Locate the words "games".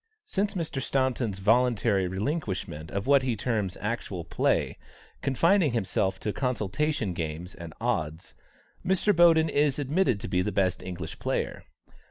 7.13-7.53